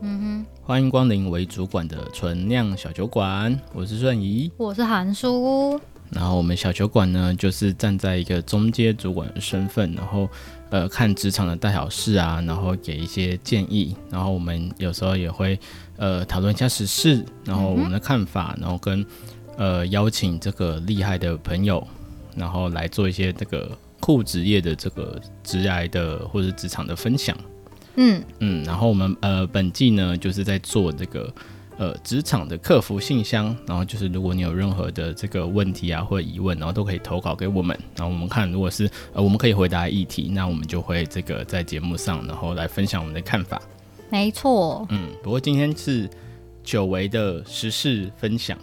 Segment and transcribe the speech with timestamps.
[0.00, 5.80] 嗯哼，欢迎光临为主管的纯酿小酒馆，我是顺仪，我是韩叔。
[6.10, 10.28] 然后我们小酒馆呢，就是站在一个中阶主管的身份，然后
[10.70, 15.58] 呃看职场的大小事啊，然后给一些建议，然后我们有时候也会
[15.96, 19.04] 呃讨论一下时事，然后我们的看法，然后跟
[19.56, 21.84] 呃邀请这个厉害的朋友，
[22.36, 27.36] 然后来做一些这个酷职业的这个职涯的或者职场的分享。
[27.96, 31.32] 嗯嗯，然后我们呃本季呢就是在做这个。
[31.76, 43.60] 呃，职场的客服信箱，然后就是如果你有任何的这个问题啊或者疑问，然后都可以投稿给我们，然后我们看如果是呃我们可以回答议题，那我们就会这个在节目上，然后来分享我们的看法。
[44.08, 46.08] 没错，嗯，不过今天是
[46.62, 48.56] 久违的时事分享。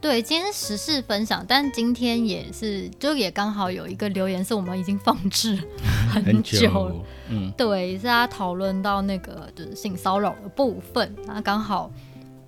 [0.00, 5.58] 对，今天时事分享，但今天也是就也刚好有一个留言是我们已经放置
[6.10, 11.90] 很久了，久嗯，对，是他讨论到那个就是性骚扰的部分，那刚好。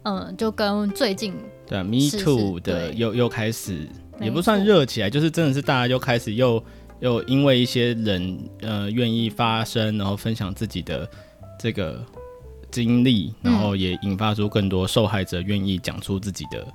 [0.04, 1.32] 嗯，就跟最近
[1.64, 3.88] 对啊，Me Too 的又又开始，
[4.20, 6.60] 也不算热起来，就是真的是大家又开始又
[6.98, 11.08] 又因为一些人呃愿意发声，然后分享自己的
[11.56, 12.04] 这个
[12.72, 16.66] 经历，然后也引发出更多受害者愿意讲出自己的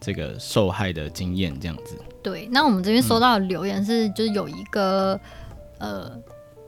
[0.00, 1.96] 这个受害的经验，这样子。
[2.22, 5.18] 对，那我们这边收到的留言是，就是有一个、
[5.78, 6.22] 嗯、呃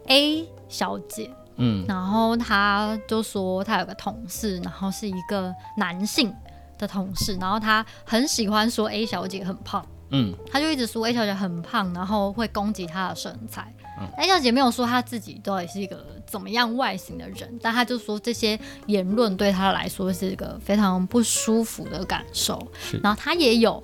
[0.09, 1.31] A 小姐。
[1.59, 6.31] 嗯，然后她就说她有个同事，然后是一个男性
[6.77, 13.73] 的同事，然后他很喜欢说 A 小姐很胖，嗯，他就一直说 A 小姐很胖，然后会攻击她的身材。
[13.99, 22.67] 嗯，A 小姐没有说她自己到底是一个怎么样外形的人，但她就说这些言论对她来说是一个非常不舒服的感受。
[23.03, 23.83] 然后她也有。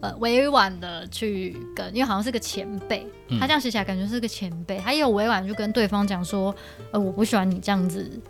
[0.00, 6.54] 呃，委婉的去跟，因为好像是个前辈，嗯、他这样写起来感觉是个前辈，他也有委婉去跟对方讲说，
[6.90, 8.20] 呃，我不喜欢你这样子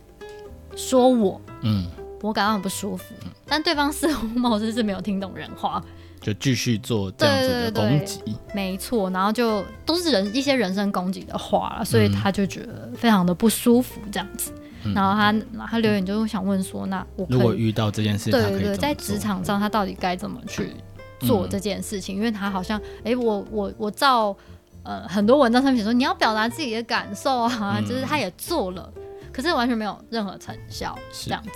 [0.76, 1.84] 说我，嗯，
[2.22, 5.84] 我感到很不舒服，嗯、但对方似乎貌似是没有听懂人话，
[6.24, 8.20] 就继续做这样子的攻击，
[8.52, 14.50] 没错，然后就都是人一些人身攻击的话了，所以他就觉得非常的不舒服这样子，
[14.94, 15.34] 然后他
[15.66, 20.72] 他留言就想问说，那我如果遇到这件事，对对对，在职场上他到底该怎么去？
[21.20, 24.36] 做这件事情，因为他好像，哎、我我我照
[24.82, 28.92] 呃很多文章上面写说，你要表达自己的感受啊，就是他也做了，
[29.32, 31.50] 可是完全没有任何成效，这样子，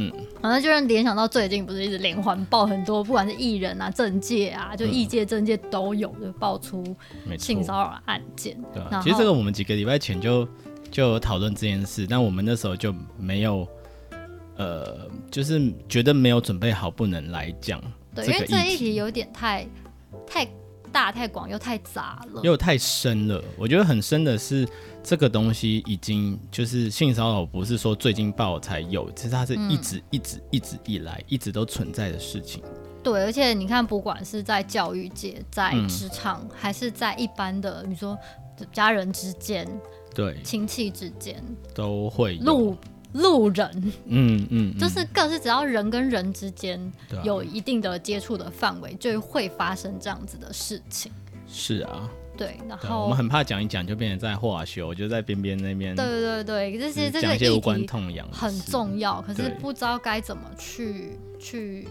[0.00, 6.84] 嗯，反正就让联想到最近不是一直连环爆很多，不管是艺人啊、政界啊，就艺界、政界都有就爆出
[7.36, 10.48] 性骚扰案件，对、啊，其实这个我们几个礼拜前就
[10.90, 13.66] 就有讨论这件事，但我们那时候就没有，
[14.56, 17.82] 呃，就是觉得没有准备好，不能来讲。
[18.14, 19.66] 对，因为这一题有点太
[20.26, 20.48] 太
[20.88, 23.42] 大、太广又太杂了，又太深了。
[23.56, 24.66] 我觉得很深的是，
[25.02, 32.62] 这个东西已经就是性骚扰，不是说最近爆才有，其实它是一直、嗯、一直、一直以来一直都存在的事情。
[33.02, 38.18] 对，而且你看，不管是在教育界、在职场，嗯、还是在一般的，你说
[38.72, 39.66] 家人之间、
[40.14, 41.42] 对亲戚之间，
[41.74, 42.76] 都会有。
[43.12, 43.70] 路人，
[44.06, 46.80] 嗯嗯，嗯就是更是只要人跟人之间
[47.22, 51.10] 有一定的接触的范围，就会发生这样子的事情。
[51.46, 55.96] 是啊，对，然后我们很怕讲一讲就变成在话休，就在边边那边。
[55.96, 61.88] 对对对，这些这些无关痛痒很重要，可是不知道该怎么去去。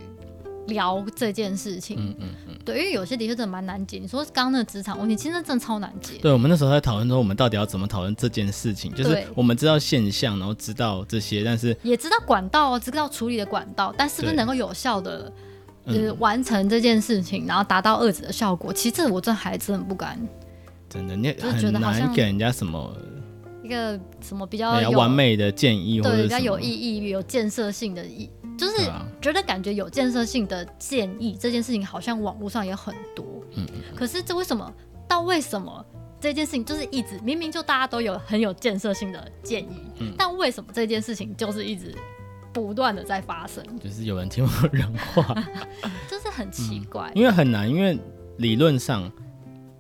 [0.68, 3.98] 聊这件事情，嗯嗯嗯，对，因为有些的确真的蛮难解。
[4.00, 6.16] 你说刚刚那个职场问题，其实真的超难解。
[6.22, 8.94] 对，我们那时候在讨论说，我们到底要怎么讨论这件事情？
[8.94, 15.32] 就是我们知道现象，然后知道这些，但是也知道管道，知道处理的管道，但是不是能够有效的，
[15.86, 18.74] 就是完成这件事情，然后达到遏制的效果？
[18.74, 20.20] 其实这我这还真的不敢。
[20.90, 22.96] 真的，你很难给人家什么
[23.64, 28.30] 一个什么比较完美的建议，或者比较有意义、有建设性的意。
[28.58, 28.92] 就是
[29.22, 33.26] 觉得感觉有建设性的建议这件事情，好像网络上也很多。
[33.56, 33.66] 嗯，
[33.96, 34.74] 可是这为什么
[35.08, 35.86] 到为什么
[36.20, 41.94] 这件事情就是一直明明就大家都有很有建设性的建议，嗯，但为什么这件事情就是一直
[42.52, 43.64] 不断的在发生？
[43.80, 45.36] 就是有人听不懂人话，
[46.10, 47.12] 就是很奇怪。
[47.14, 47.98] 因为很难，因为
[48.38, 49.12] 理论上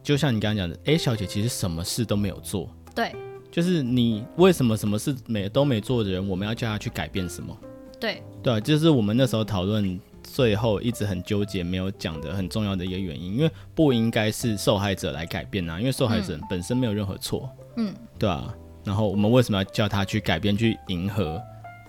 [0.03, 2.69] 就像你刚刚讲的，A 小姐其实什么事都没有做。
[2.93, 3.15] 对，
[3.51, 7.57] 就是你为什么什么事没都没做的人，我们要叫他去改变什么？
[7.99, 18.53] 对对，就是我们那时候讨论，最后一直很纠结，没有讲的很重要的一个原因，因为不应该是受害者来改变啊，因为受害者本身没有任何错，嗯，对啊。
[18.83, 21.41] 然后我们为什么要叫他去改变，去迎合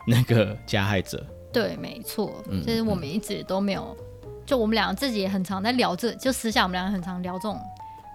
[0.04, 1.24] 那个加害者？
[1.52, 3.96] 对，没错，就是我们一直都没有，
[4.44, 7.56] 就我们两个自己也很常在聊这，就私下我们两个很常聊这种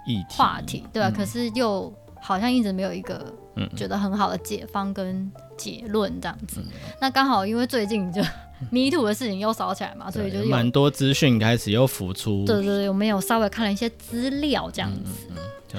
[0.05, 1.09] 议题话题，对吧？
[1.09, 3.33] 可是又好像一直没有一个
[3.75, 5.31] 觉得很好的解方跟
[5.63, 6.60] 结论这样子。
[6.60, 6.65] 嗯、
[7.00, 8.21] 那刚好因为最近就
[8.69, 12.44] Me Too 的事情又烧起来嘛，所以就蛮多资讯开始又浮出。
[12.45, 15.30] 对对对，我们有稍微看了一些资料这样子。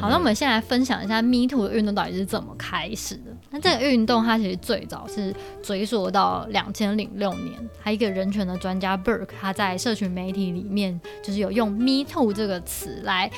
[0.00, 3.30] 好，那我们先来分享一下 Me Too 的运动到底是怎么开始的。
[3.50, 5.32] 那这个运动它其实最早是
[5.62, 13.30] 追溯到两千零六年，还有一个人权的专家 Burke 他在社群媒体里面就是有用 Me Too 这个词来，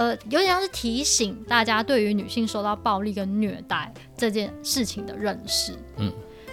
[0.00, 5.74] 呃，有点像是提醒大家对于女性受到暴力跟虐待这件事情的认识。
[5.98, 6.10] 嗯。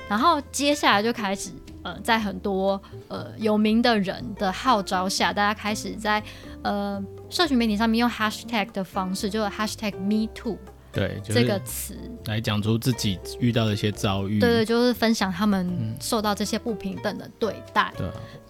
[0.10, 1.52] 然后接下来就开始，
[1.82, 6.22] 呃，在很多呃有名的人的号召下，大家开始在
[6.62, 10.58] 呃社群媒体上面用 hashtag 的方式，就是 hashtag Me Too，
[10.92, 18.08] 对，这个词来讲出自己遇到的一些遭遇，对对，就是分享他们受到这些不平等的对待，对，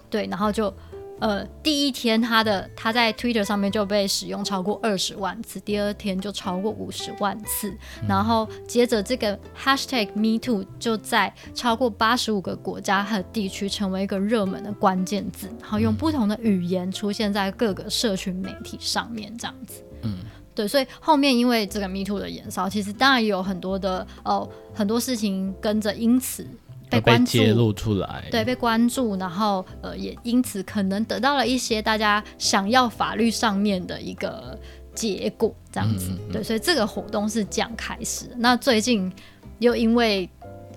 [0.09, 0.73] 对，然后就。
[1.19, 7.69] 呃，第一天他的他在 Twitter 上面就被使用超过二十万次，第二天就超过五十万次，
[8.01, 19.83] 嗯、然后接着这个 Hashtag MeToo 就在超过八十五个国家和地区成为一个热门的关键字，然后用不同的语言出现在各个社群媒体上面，这样子。
[20.03, 20.19] 嗯，
[20.53, 26.45] 对，所以后面因为这个 MeToo 的延烧，其实当然也有很多的哦，很多事情跟着因此。
[26.89, 34.57] 被关注，揭露出来，对，被关注，然后呃，也因此可能得到了一些大家想要法律上面的一个
[34.95, 38.29] 结果，这样子，嗯嗯、对，所以这个活动是这样开始。
[38.37, 39.11] 那最近
[39.59, 40.29] 又因为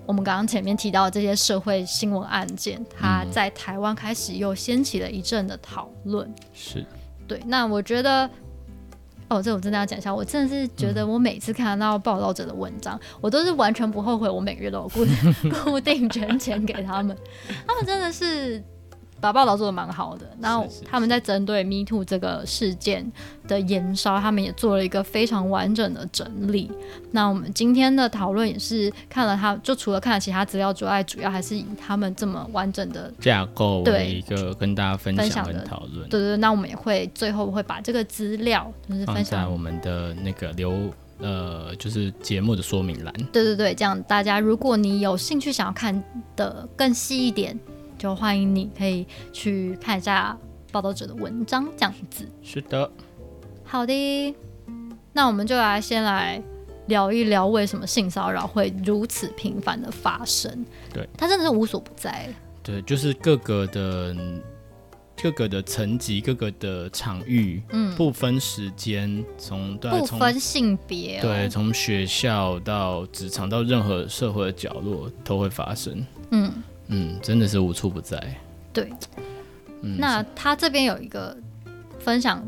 [0.05, 6.85] 我们刚刚前面提到的这些社会新闻案件，它在台湾开始又掀起了一阵的讨论，是
[7.27, 7.39] 对。
[7.45, 8.29] 那我觉得。
[9.31, 15.15] 哦，这我真的要讲一下，我真的是觉得我每次看到报道者的文章，嗯、我都是完全不后悔，我每个月都有固定
[15.63, 17.15] 固定捐钱给他们，
[17.65, 18.61] 他们真的是。
[19.21, 23.09] 把报道做的蛮好的，然后他们在针对 Me Too 这个事件
[23.47, 26.71] 的延烧，他们也做了一个非常完整的整理。
[27.11, 36.09] 那我们今天的讨论也是看了他，就除了看了其他资料之外，主要还是以他们这么完整的架构为一个跟大家分享的讨论。
[36.09, 40.73] 对对对，那我们也会最后会把这个资料就是分享在我们的那个留
[41.19, 43.13] 呃就是节目的说明栏。
[43.31, 46.03] 对对对，这样大家如果你有兴趣想要看
[46.35, 47.55] 的更细一点。
[48.01, 50.35] 就欢迎你可以去看一下
[50.71, 52.27] 报道者的文章，这样子。
[52.41, 52.91] 是的，
[53.63, 54.35] 好的，
[55.13, 56.41] 那我们就来先来
[56.87, 60.65] 聊一聊为什么性骚扰会如此频繁的发生。
[60.91, 62.27] 对，它真的是无所不在。
[62.63, 64.15] 对，就是各个的
[65.21, 76.03] 各个的层级、各个的场域，嗯，不分时间，从不分性别、哦，对，从学校到职场到任何社会的角落都会发生。
[76.31, 76.51] 嗯。
[76.93, 78.21] 嗯，真的是无处不在。
[78.73, 78.91] 对，
[79.81, 81.35] 嗯、那他这边有一个
[81.99, 82.45] 分享，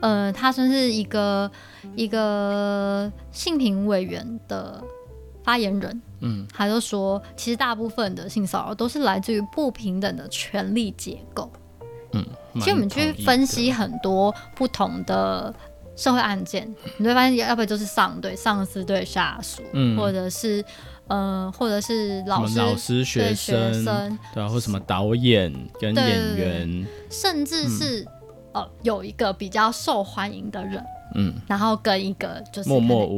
[0.00, 1.48] 呃，他算是一个
[1.94, 4.82] 一个性平委员的
[5.44, 11.48] 发言人，嗯，他就说，其实大部分的性骚扰都是来自于不平等的权力结构。
[12.12, 15.54] 嗯，其实我们去分析很多不同的
[15.96, 20.64] 社会案件，你会发现，要不就是上对上司对下属，嗯，或者是。
[21.08, 28.08] 嗯、呃，或者是老师、老师学生，对啊，或什么导演跟演员，甚至是、嗯、
[28.54, 30.82] 呃有一个比较受欢迎的人，
[31.14, 32.70] 嗯，然后跟一个就是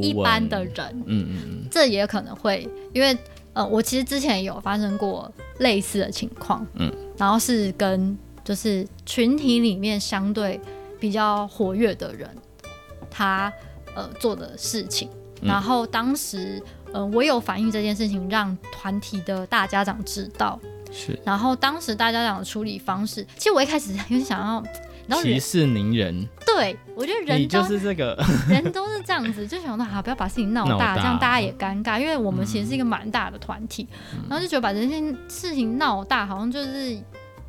[0.02, 3.16] 一般的人，嗯嗯嗯，这也可能会，因为
[3.52, 10.60] 呃，我其实之前也有发生过类似的情况，嗯，然后是跟就是群体里面相对
[10.98, 12.28] 比较活跃的人，
[13.08, 13.52] 他
[13.94, 15.08] 呃做的事情，
[15.40, 16.60] 嗯、然后当时。
[16.60, 20.58] 嗯、呃，我有反映这件事情，让团体的大家长知道。
[20.90, 21.18] 是。
[21.22, 24.64] 然后当时大家长的处理方式，其实我一开始有点想要，
[25.06, 26.26] 然后息事宁人。
[26.46, 36.98] 对，我觉得人都就是这个， 人都是这样子，就想到好，不要把事情闹大，大这样大家也尴尬，因为我们其实是一个蛮大的团体，嗯、然后就觉得把这件事情闹大，好像就是。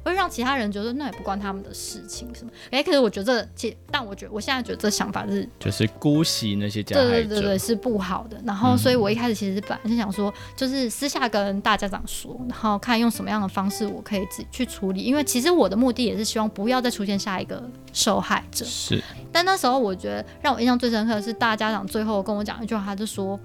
[0.08, 2.52] 会让其他人觉得那也不关他们的事情，什么？
[2.72, 8.42] 哎，可是我觉得这，其但我觉得我现在觉得这想法是，就是姑息那些家长，对对对对，是不好的。
[8.46, 15.02] 然后，所以我一开始其实本来是想说，就是私下跟大家长说，然后看用什么样的方式我可以自己去处理。
[15.02, 17.62] 因为其实我的目的也是希望不要再出现下一个
[17.94, 18.66] 受害者。
[18.66, 19.04] 是。
[19.32, 23.40] 但那时候我觉得让我印象最深刻的是大家长最后跟我讲一句话，他就说：“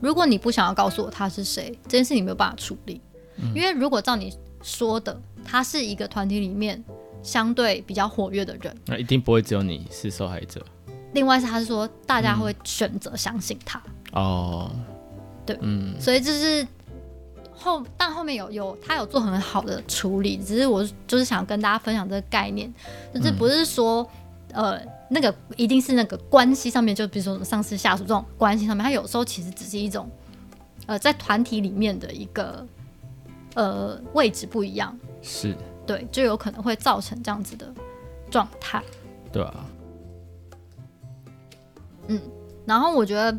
[0.00, 3.00] 如果你不想要告诉我他是谁，这件事你没有办法处理，
[3.38, 6.82] 嗯、因为如果照你说的。”他是一个团体里面
[7.22, 10.64] 相对比较活跃的人，那一定不会只有你是受害者。
[11.12, 13.82] 另外是他是说，大家会选择相信他。
[14.12, 14.70] 嗯、哦，
[15.44, 16.66] 对，嗯，所以就是
[17.52, 22.72] 后，但后面有有他有做很好的处理，只是我就是想跟大家分享这个概念，
[23.12, 24.08] 就是不是说
[24.52, 30.08] 呃，那个一定是那个关系上面，就比如说什么上司下属这种关系上面，他有时候其实只是一种，
[30.86, 32.64] 呃，在团体里面的一个，
[33.54, 37.72] 呃，位置不一样，是，对，就有可能会造成这样子的
[38.30, 38.82] 状态，
[39.32, 39.66] 对啊，
[42.08, 42.20] 嗯，
[42.66, 43.38] 然后我觉得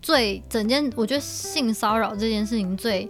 [0.00, 3.08] 最整件，我觉得性骚扰这件事情最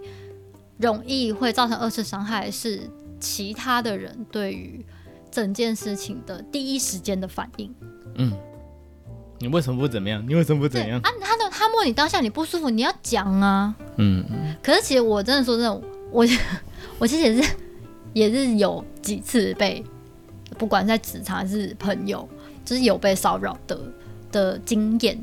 [0.77, 4.85] 容易会造成二次伤害是其他的人对于。
[5.31, 7.73] 整件事情的第一时间的反应，
[8.17, 8.31] 嗯，
[9.39, 10.23] 你为什么不怎么样？
[10.27, 10.99] 你为什么不怎样？
[10.99, 14.23] 啊，他的他摸你当下你不舒服，你要讲啊，嗯，
[14.61, 15.81] 可是其实我真的说真的，
[16.13, 16.25] 我
[16.99, 17.55] 我其实也是
[18.13, 19.83] 也是有几次被，
[20.57, 22.27] 不管在职场还是朋友，
[22.63, 23.79] 就是有被骚扰的
[24.31, 25.19] 的经验。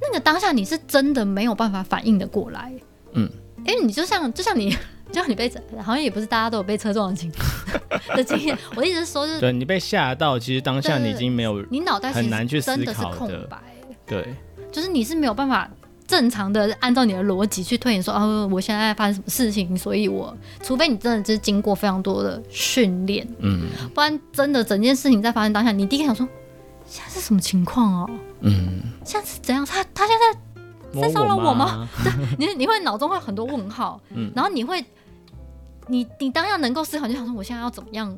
[0.00, 2.72] 那个当下你是真的没有办法反应的过来，
[3.12, 3.30] 嗯，
[3.66, 4.76] 因为你就像就像你。
[5.10, 7.28] 就像你被好像也不是大家都有被车撞的经
[8.14, 8.56] 的经验。
[8.76, 13.58] 我一直说，就是对你被吓到，其实当下你已经没有，你脑袋很难去思考的，真的是空白。
[14.06, 14.36] 对，
[14.70, 15.68] 就是你是没有办法
[16.10, 26.26] 正常的按照你的逻辑去推演说，哦，我现在发生什么事情，所以我除非你真的就是经过非常多的训练，嗯，不然真的整件事情在发生当下，你第一个想说，
[26.84, 28.10] 现在是什么情况啊？
[28.40, 29.64] 嗯，现在是怎样？
[29.64, 31.88] 他他现在在骚扰我吗？
[32.02, 34.84] 对，你你会脑中会很多问号，嗯，然后你会。
[35.88, 38.16] 你你当下能够思考，就想说我现在要怎么样，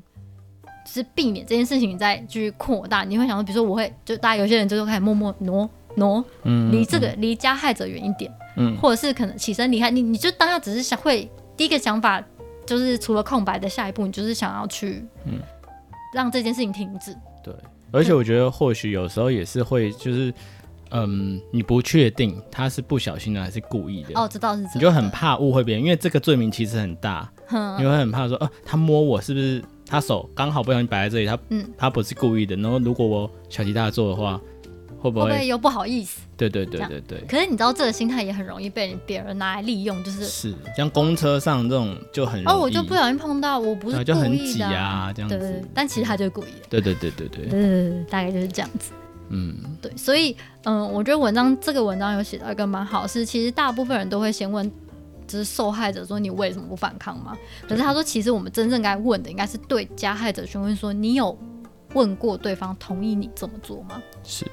[0.84, 3.02] 就是避免这件事情再继续扩大。
[3.02, 6.24] 你会想说，比如说我会就大家有些人就开始默默挪挪，
[6.70, 9.90] 离这个离加害者远一点，嗯，或者是可能起身离开。
[9.90, 12.22] 你你就当下只是想会第一个想法
[12.66, 15.38] 就是除了空白的下一步，你就是想要去嗯
[16.14, 17.16] 让这件事情停止。
[17.42, 17.54] 对，
[17.90, 20.32] 而且我觉得或许有时候也是会就是。
[20.94, 32.54] 嗯，你不确定他是不小心的还是故意的哦，知道是，你就很怕误会别人，因为这个罪名其实很大，嗯、你会很怕说，呃，他摸我是不是他手刚好不小心摆在这里，他嗯，他不是故意的。
[32.56, 34.38] 然后如果我小题大做的话，
[35.02, 36.20] 会不会，又不好意思？
[36.36, 37.20] 对对对对对。
[37.28, 45.36] 可是你知道这个心态也很容易被别人拿来利用，就是是像公车上这种就很容易哦，我就不小心碰到，我不是故意的，就很挤啊，这样子。
[45.36, 46.68] 对对对，但其实他就是故意的。
[46.70, 47.48] 对对对对对。
[47.50, 48.92] 嗯，大概就是这样子。
[49.34, 54.70] 嗯，对，所以嗯，我觉得文章这个文章有写到一个蛮好，是其实大部分人都会先问，
[55.26, 57.36] 就是受害者说你为什么不反抗吗？
[57.66, 61.36] 可是他说，其实我们真正该问的应该是对加害者询问说，你有
[61.94, 64.02] 问过对方同意你这么做吗？
[64.22, 64.44] 是，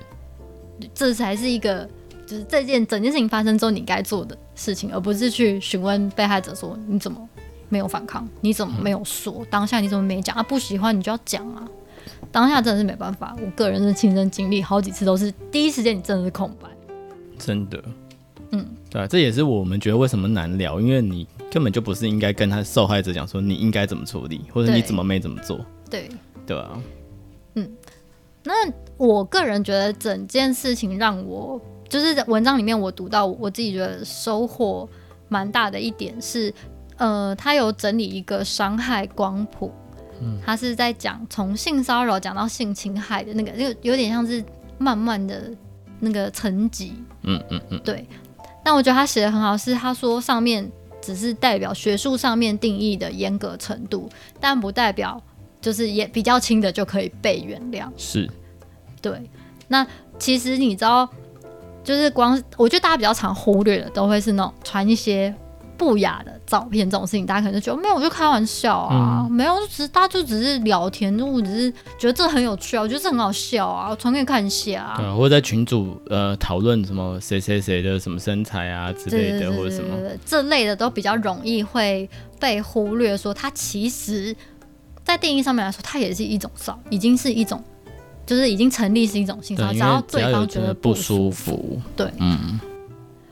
[0.93, 1.87] 这才是一个
[2.25, 7.27] 就是这件整件事情发生之后你该做的事情，而不是去询问被害者说你怎么
[7.69, 10.35] 没有反抗，你怎么没有说，嗯、当下你怎么没讲？
[10.35, 10.43] 啊？
[10.43, 11.67] 不喜欢你就要讲啊。
[12.31, 16.67] 当下真的是没办法，我个人的亲身经历好几次都是第一时间你真的是空白，
[17.37, 17.81] 真的，
[18.51, 26.07] 嗯，对啊，这也是我们觉得为什么难聊，因为你根本就不是应该跟他受害者讲说你应该怎么处理，或者你怎么没怎么做，对，
[26.45, 26.83] 对啊，嗯，
[28.49, 34.89] 那我个人觉得整件事情让我就是在文章里面我读到我自己觉得收获
[35.27, 36.51] 蛮大的一点是，
[36.97, 39.71] 呃，他有整理一个伤害光谱。
[40.21, 44.43] 嗯他是在讲从性骚扰讲到性侵害的那个，就有点像是
[44.79, 45.49] 慢慢的
[45.99, 46.93] 那个层级。
[47.21, 48.05] 嗯嗯嗯，对。
[48.63, 55.21] 但我觉得他写的很好，是他说上面只是代表学术上面定义的严格程度，但不代表
[55.61, 57.87] 就是也比较轻的就可以被原谅。
[57.95, 58.29] 是。
[59.01, 59.29] 对。
[59.67, 59.85] 那
[60.17, 61.07] 其实你知道，
[61.83, 65.33] 就是光我觉得大家比较常忽略的，都会是那种传一些。
[65.79, 74.95] 不雅的照片这种事情，大家可能就觉得没有，我就开玩笑啊，嗯、没有，就只是大家就只是聊天，就我只是觉得这很有趣啊，我觉得这很好笑啊，我传给你看一下啊。
[74.97, 82.09] 对，或者在群组呃讨论什么谁谁谁的什么身材啊之类的，或者什么这类的都比较容易会
[82.41, 84.35] 被忽略，说它其实，
[85.05, 87.63] 在定义上面来说，它也是一种骚，已经是一种，
[88.29, 92.59] 就是已经成立是一种性骚，只要对方觉得不舒服，对，嗯。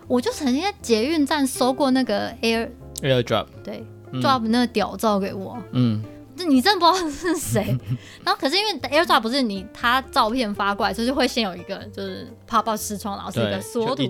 [0.08, 2.70] 我就曾经在捷运站收过那个 Air
[3.02, 6.02] Air Drop，对、嗯、，Drop 那个屌照给我，嗯，
[6.34, 7.78] 就你真的不知道是谁，
[8.24, 14.08] 然后可是因为 Air Drop 不是你他照片发过来，所以就会先有一个就是 pop up 视窗，然后是一个缩图，你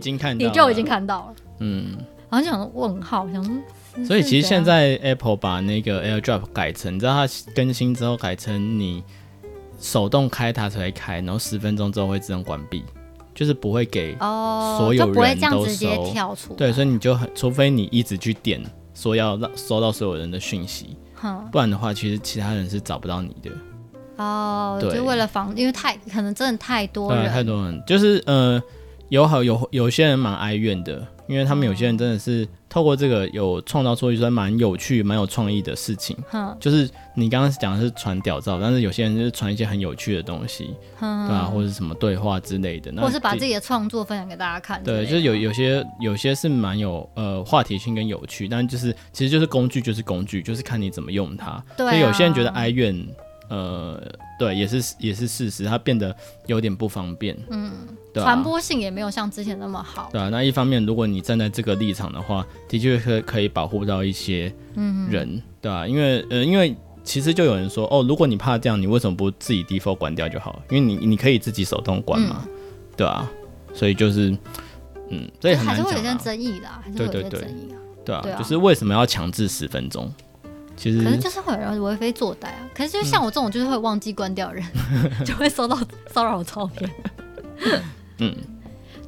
[0.51, 1.97] 就已经看到了，嗯，
[2.29, 9.03] 然后就想问号，想说，所以其实现在 Apple 把那个 Air Drop 改成，你知道它更新之后改成你
[9.79, 12.83] 手动开它才会开，然后十分钟之后会自动关闭。
[13.35, 16.55] 就是不会给所有人都收，哦、不会这样直接跳出。
[16.55, 18.59] 对，所以你就很，除非你一直去点
[18.95, 23.51] 说要让收到所有人的讯息，嗯，不然的话，其实其他人是找不到你的。
[24.15, 28.59] 哦，就为了防，因为太可能真的太多人，太多人，就是呃，
[29.09, 36.15] 有好有有些人蛮哀怨的，因为他们有些人真的是透过这个有创造出一些蛮有趣、蛮有创意的事情。
[36.31, 41.45] 嗯，就是你刚刚讲的是传屌照，但是有些人就是传一些很有趣的东西，嗯、对吧、啊？
[41.45, 44.83] 或者是什么对话之类的，或是把自己的创作分享给大家看。
[44.83, 51.63] 对，就是有有些有些是蛮有呃话题性跟有趣，但就是其实就是工具就是工具，就是看你怎么用它。
[51.75, 53.07] 对、啊，所以有些人觉得哀怨。
[53.49, 54.01] 呃，
[54.37, 56.15] 对，也是也是事实，它变得
[56.47, 57.37] 有点不方便。
[57.49, 57.71] 嗯，
[58.13, 60.09] 对、啊，传播性也没有像之前那么好。
[60.11, 64.53] 对啊，那一方面，如果你站在这个立场的话，的确可可以保护到一些
[65.09, 65.87] 人，嗯、对吧、啊？
[65.87, 70.61] 因为呃，因为其实就有人说，哦，如果你怕这样，你为什么不自己 default 关掉就好？
[70.69, 72.49] 因为你你可以自己手动关嘛，嗯、
[72.97, 73.31] 对啊，
[73.73, 74.29] 所以就是，
[75.09, 75.65] 嗯，所以很。
[75.65, 77.79] 还是会有点争议的，还是会有点争议啊。
[78.03, 80.11] 对对对，对啊，对啊，就是为什么要强制十分钟？
[80.77, 82.69] 其实可能就是会有人为非作歹啊！
[82.73, 85.75] 可是就像我这种就是会忘记关掉人，嗯、 就会收到
[86.11, 86.89] 骚扰照片。
[88.19, 88.35] 嗯，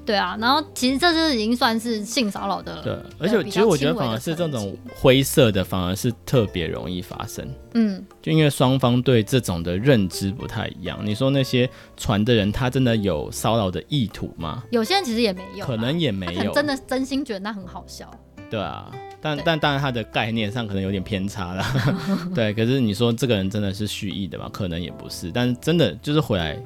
[0.04, 0.36] 对啊。
[0.42, 2.82] 然后其实这就是已经算是性骚扰的。
[2.82, 7.48] 对，而且其实我觉得反而是这种灰色的，反而是特别容易发生。
[7.76, 11.00] 嗯，就因为双方对这种的认知不太一样。
[11.04, 14.64] 你说那些传的人，他真的有骚扰的意图吗？
[14.72, 18.10] 有些人其实也没有，可能也没有，真的真心觉得那很好笑。
[18.50, 18.92] 对啊。
[19.22, 21.66] 但但当然，他的概念上可能有点偏差了，
[22.34, 22.54] 对。
[22.54, 24.50] 可是你说这个人真的是蓄意的吗？
[24.52, 25.32] 可能也不是。
[25.32, 26.58] 但是真的就是回来，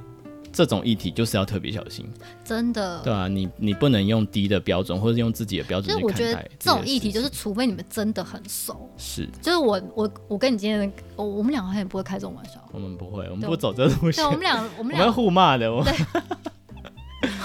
[0.52, 2.08] 这种议题就是要特别小心，
[2.46, 3.02] 真的。
[3.04, 6.14] 对啊，你你不能用低的标准，或者用自己的标准去看待。
[6.14, 8.90] 我觉得这种议题就是，除非你们真的很熟。
[8.98, 9.28] 是。
[9.42, 12.64] 就是我我我跟你今天的，我我们两个好像也不会开这种玩笑。
[12.72, 14.24] 我们不会，我们不走这路线。
[14.24, 15.68] 对，我们俩我们 俩要互骂的。
[15.84, 15.94] 对。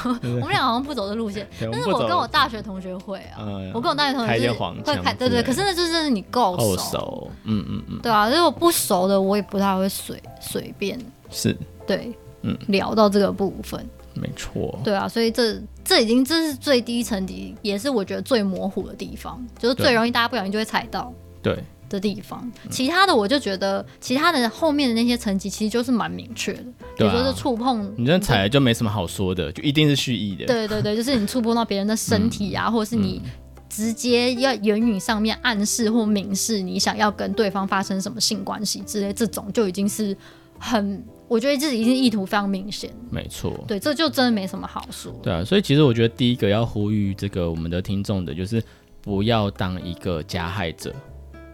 [0.05, 10.99] 我们俩好像不走这路线，但是我跟我大学同学会啊，我跟我大学同学是会开，对对，可是那就是你够熟，嗯嗯嗯，对啊，如果不熟的，我也不太会随随便，
[11.31, 12.13] 是，对，
[12.43, 21.13] 嗯，聊到这个部分，没错，对啊，所以这这已经这是最低层级，也是我觉得最模糊的地方，就是最容易大家不小心就会踩到，
[21.43, 21.63] 对。
[21.89, 26.65] 的地方，其他的我就觉得，其他的后面的那些层级其实就是蛮明确的，
[26.97, 30.47] 比如说是触碰，你这踩就没什么好说的，就一定是蓄意的。
[30.47, 33.23] 对对对，就是你触碰到别人的身体啊，或者是你
[33.69, 40.17] 直接要言语上面暗示或明示你想要跟对方发生什么性关系之类，这种就已经是
[40.59, 42.91] 很，我觉得这已经意图非常明显。
[43.11, 45.13] 没错，对，这就真的没什么好说。
[45.23, 48.63] 对啊，所以其实我觉得第一个要呼吁这个我们的听众的就是
[49.01, 50.95] 不要当一个加害者。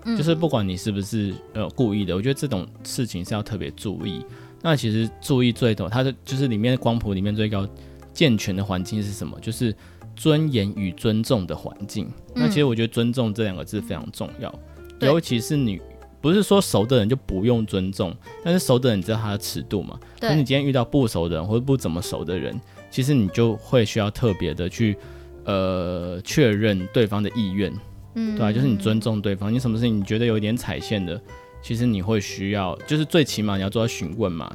[0.04, 4.24] 就是不管你是不是呃故意的，我觉得这种事情是要特别注意。
[4.62, 7.66] 那其实注意最多，它的就是里面光谱里面最高
[8.12, 9.38] 健全的环境是什么？
[9.40, 9.74] 就是
[10.16, 12.10] 尊严与尊重的环境。
[12.34, 14.54] 那其实我觉得尊重这两个字非常重要，
[15.00, 15.80] 尤其是你
[16.20, 20.00] 不是说熟的人就不用尊重，但是熟的人你知道他的尺度嘛？
[20.20, 22.58] 那你今天遇到不熟的人或者不怎么熟的人，
[22.90, 24.96] 其实你就会需要特别的去
[25.44, 27.70] 呃确认对方的意愿。
[28.14, 31.20] 嗯，对啊，就是你尊重对方，你什么事情你觉得有点踩线的，
[31.62, 34.50] 其实你会需要，就是最起码你要做到询问嘛，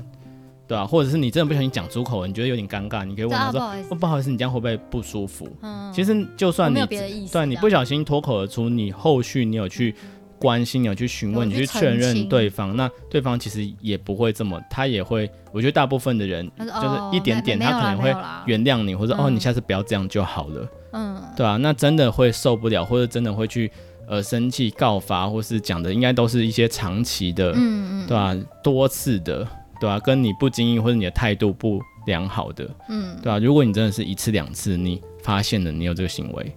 [0.68, 5.50] 对啊，或者是你真的不小心讲出口了，你觉得有点尴尬，你可以问他说，哦，不好意思，你这样会不会不舒服？
[5.62, 9.94] 嗯，其实就算你对，你不小心脱口而出，你后续你有去
[10.40, 20.68] 关心，你有去询问，你去确认对方，那对方其实也不会这么，他也会，我觉得大部分的人就是一点点，他可能会原谅你，或者哦，你下次不要这样就好了。
[20.92, 23.72] 嗯，对啊，那真的会受不了，或者真的会去
[24.08, 28.36] 呃生气告发，或是讲的应该都是一些长期的，嗯嗯，对啊？
[28.64, 29.48] 多次的，
[29.80, 30.00] 对啊？
[30.00, 33.38] 跟你不经意或者你的态度不良好的，嗯，对啊？
[33.38, 36.52] 如果你真的是一次两次你发现了你有这个行为，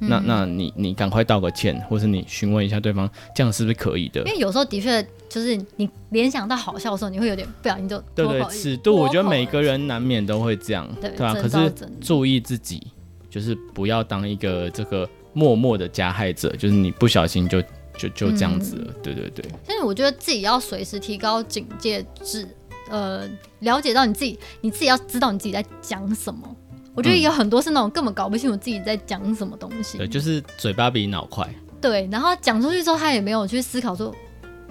[0.00, 4.20] 嗯、那那你你赶快道个歉，或是你询问一下对方，这样是不是可以的？
[4.22, 11.34] 因为有时候的确就是你联想到好笑的时候，你会有点不小心就对对尺度，我觉得每个人难免都会这样，对吧？
[11.34, 12.86] 可是注意自己。
[13.28, 17.60] 就是不要当一个这个默默的加害者，就是你不小心就
[17.98, 19.44] 就就这样子了，嗯、对对对。
[19.66, 22.48] 但是我觉得自己要随时提高警戒至，
[22.88, 23.28] 呃，
[23.58, 26.56] 了解到你自己，你自己要知道你自己在讲什么。
[26.96, 29.98] 我觉得有很多是那种根本搞不清楚自己在讲什么东西。
[29.98, 31.48] 对，就是嘴巴比脑快。
[31.80, 34.12] 对，然后讲出去之后，他也没有去思考说，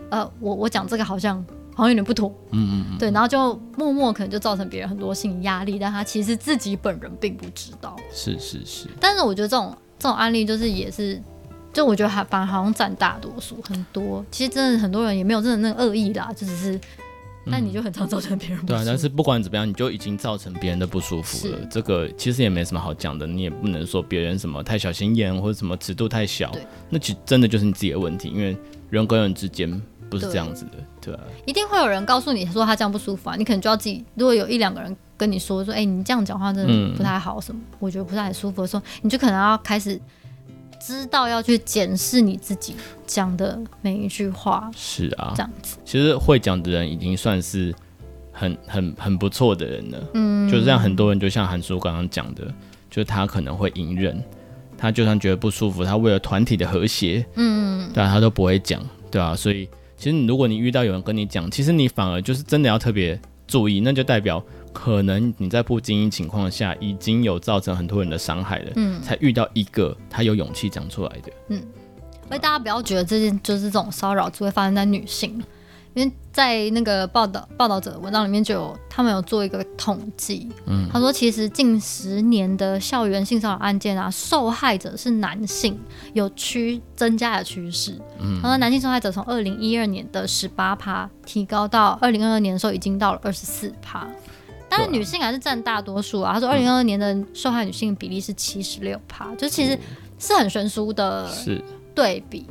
[0.09, 1.45] 呃，我我讲这个好像。
[1.77, 7.97] 好像有点不妥，嗯嗯嗯，对，然后就默默可能就造成别人很多心理压力，但他其实自己本人并不知道。
[8.13, 8.87] 是是是。
[8.97, 11.21] 但是我觉得这种这种案例就是也是，
[11.73, 16.79] 就我觉得还反而好像占大多数，很多其实真的很多人也没有真的那个恶意啦，就只是，
[17.51, 18.73] 但你就很常造成别人不舒服。
[18.73, 21.57] 对啊，但是不管怎么样，你就已经造成别人的不舒服了。
[21.69, 26.51] 这个其实也没什么好讲的，你也不能说别人什么太小心眼或者什么尺度太小，
[26.89, 28.57] 那其实真的就是你自己的问题，因为
[28.89, 29.81] 人跟人之间。
[30.07, 34.05] 不是这样子的，对，对啊，一定会有人告诉你说他这样不舒服啊，你可能就要自己。
[34.13, 39.99] 如果有一两个人跟你说说，哎、欸，你这样讲话真的不太好什么，嗯、我觉得不太舒服的时候，你就可能要开始
[40.85, 42.75] 知道要去检视你自己
[43.07, 44.69] 讲的每一句话。
[44.75, 45.77] 是啊，这样子。
[45.83, 47.73] 其实会讲的人已经算是
[48.31, 50.03] 很很很不错的人了。
[50.13, 52.45] 嗯，就是让很多人，就像韩叔刚刚讲的，
[52.91, 54.23] 就是他可能会隐忍，
[54.77, 59.35] 他就算觉得不舒服，他为了团体的和谐，嗯，对啊，他都不会讲，对啊。
[59.35, 59.67] 所以
[59.97, 64.43] 其实如果你遇到有人跟你讲，其实你反而就是真的要特别注意，那就代表。
[64.75, 71.63] 可能你在不经意情况下已经有造成很多人的伤害了，嗯，才遇到一个他有勇气讲出来的，嗯，
[72.27, 75.41] 所以大家不要觉得这件就是这种骚扰只会发生在女性，
[75.93, 85.79] 因为在那个报道报道者的文章里面就有他们有做一个统计，嗯，他说其实近十年的校园性骚扰案件啊，受害者是男性，
[86.11, 94.05] 有趋增加的趋势，嗯，他说男性受害者从二零一二年的十八趴提高到二零二二年的时候已经到了二十四趴。
[94.77, 96.33] 但是女性还是占大多数啊。
[96.33, 99.77] 他说，二零二二年的受害女性比例是七十六趴，就其实
[100.19, 101.29] 是很悬殊的
[101.93, 102.45] 对比。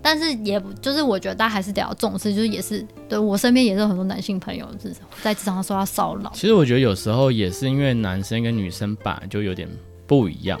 [0.00, 6.30] 但是也不就是我觉得大家还是得要重视，就是也是对我身边也是有很多男性朋友是在职场上受到骚扰。
[6.34, 9.66] 其实我觉得有时候也是因为男生跟女生本来就有点
[10.06, 10.60] 不一样。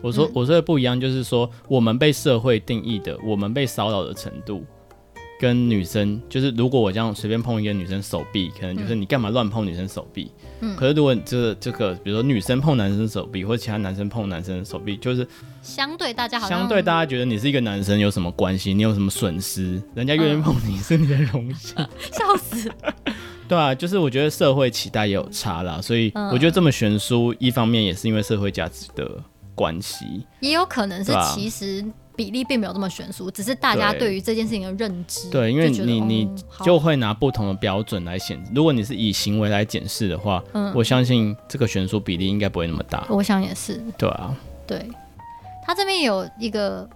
[0.00, 4.64] 我说我说的不一样，就是说我们被社会定义的，我们被骚扰的程度。
[5.42, 10.30] 跟女生就是，如果我这样随便碰一个女生手臂，可能就是你干嘛乱碰女生手臂？
[10.60, 15.26] 嗯，可是如果这个这个，比如说女生碰男生手臂，或者其他男生碰男生的手臂，就是
[15.60, 18.72] 相对大家好像相对大家觉得你是一个男生有什么关系？
[18.72, 19.82] 你有什么损失？
[19.96, 21.74] 人家愿意碰你是你的荣幸，
[22.12, 22.70] 笑死。
[23.48, 29.10] 对啊，就是我觉得社会期待也有差啦，所以我觉得这么悬殊，一方面也是因为社会价值的
[29.56, 31.84] 关系，也有可能是其实。
[32.14, 35.30] 比例并没有那么悬殊，只是大家对于这件事情的认知。
[35.30, 36.28] 对，因为你你
[36.64, 38.42] 就会拿不同的标准来显。
[38.54, 43.06] 如果你是以行为来检视的话，嗯，我相信这个悬殊比例应该不会那么大。
[43.08, 43.82] 我想也是。
[43.96, 44.34] 对啊。
[44.66, 44.88] 对，
[45.64, 46.88] 他这边有一个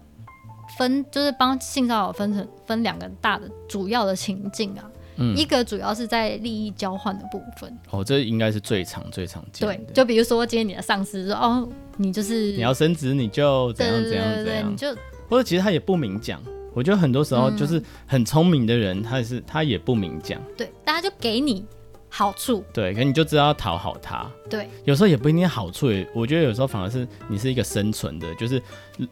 [0.79, 4.85] 分，就是帮性骚扰分成分两个大的主要的情境啊。
[5.17, 7.77] 嗯，一个主要是在利益交换的部分。
[7.91, 9.75] 哦，这应该是最常最常见的。
[9.75, 11.69] 对，就比如说今天你的上司说，哦。
[11.99, 14.95] 你就是你要升职，你就怎样怎样怎样，就
[15.31, 16.39] 或者其实他也不明讲。
[16.75, 20.39] 我觉得很多时候就是很聪明的人，他也是他也不明讲。
[20.59, 21.65] 对，大家就给你
[22.11, 22.63] 好处。
[22.71, 24.31] 对，可你就知道要讨好他。
[24.51, 25.87] 对，有时候也不一定好处。
[26.13, 28.61] 我觉得有时候反而是你是一个生存的，就是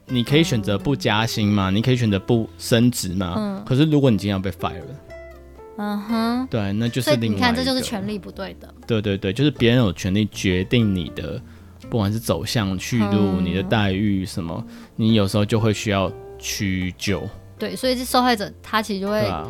[0.04, 3.32] 你可以选择不加薪嘛，嗯、你可以选择不升职嘛。
[3.38, 3.64] 嗯。
[3.64, 4.94] 可是如果你今天要被 fire 了，
[5.76, 7.36] 嗯哼，对，那就是另外。
[7.36, 8.72] 你看，这就是权力不对的。
[8.86, 11.40] 对对对，就是别人有权利决定你的。
[11.90, 17.22] 不管是走向去路，你的待遇什么，你有时候就会需要屈就。
[17.58, 19.46] 对，所以是受害者，他其实就会，啊、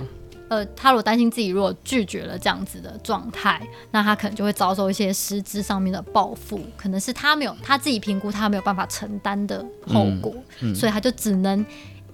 [0.49, 11.65] 呃，他如果担心自己如果拒绝了这样子的状态，那他可能就会遭受一些实质上面的报复，可能是他没有他自己评估他没有办法承担的后果，嗯嗯、所以他就只能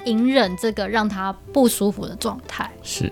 [0.04, 2.70] 隐忍这个让他不舒服的状态。
[2.82, 3.10] 是，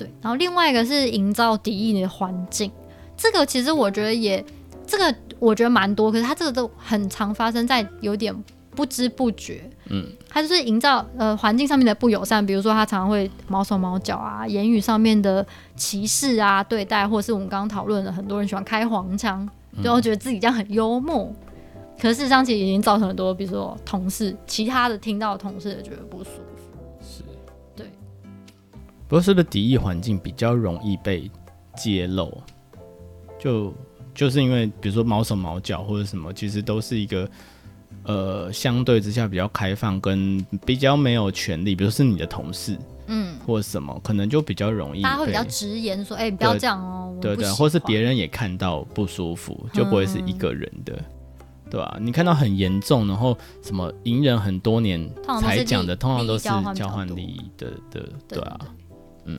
[0.00, 0.12] 对。
[0.20, 2.72] 然后另外一个是营造敌意的环境，
[3.16, 4.44] 这个其实我觉得也
[4.86, 5.14] 这个。
[5.40, 8.44] 我觉得蛮多，可是他这个都很常发生在有点
[8.76, 19.48] 不知不觉，嗯，他就是营造呃环境上面的不友善，比如说他常常会毛手毛脚啊，言语上面的歧视啊对待，或是我们刚刚讨论的很多人喜欢开黄腔，
[19.82, 21.36] 然后觉得自己这样很幽默，嗯、
[21.98, 26.59] 可是事实上其实已经造成很多，比如说同事其他的听到同事也觉得不舒服，
[29.10, 31.30] 不过是不是敌意环境比较容易被
[31.76, 32.32] 揭露，
[33.38, 33.74] 就。
[34.12, 37.30] 就是因为，比如说毛手毛脚或者什么，其实都是一个
[38.02, 51.04] 呃相对之下比较开放跟比较没有权利，比如说是你的同事，嗯，或者什么，可能就比较容易，大家会比较直言说，哎、欸，你不要这样哦，对对，或是别人也看到不舒服，就不会是一个人的，嗯、
[51.70, 51.98] 对吧、啊？
[52.00, 55.08] 你看到很严重，然后什么隐忍很多年
[55.40, 56.44] 才讲的，通常都是
[56.74, 58.68] 交换利益的的，对啊，对
[59.24, 59.38] 嗯。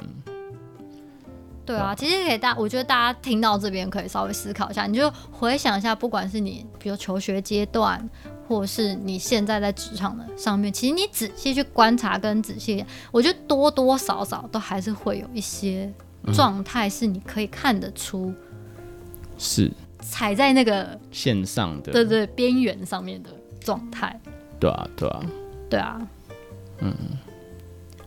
[1.64, 8.10] 对啊，其实可以大，我觉得大家听到这边可以稍微思考一下，你就回想一下，不管是你比如求学阶段，
[8.48, 15.90] 或是你现在在职场的上面，其实你仔细去观察跟仔细，我觉得多多少少都还是会有一些
[16.34, 18.34] 状态是你可以看得出，
[19.38, 23.30] 是踩在那个线上的，对对，边缘上面的
[23.62, 24.20] 状态。
[24.60, 25.22] 对啊，对啊，
[25.70, 26.08] 对啊，
[26.80, 26.94] 嗯。